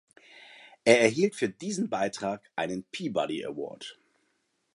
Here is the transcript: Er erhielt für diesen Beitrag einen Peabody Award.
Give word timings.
Er 0.83 0.99
erhielt 0.99 1.35
für 1.35 1.47
diesen 1.47 1.87
Beitrag 1.87 2.49
einen 2.55 2.83
Peabody 2.85 3.45
Award. 3.45 3.99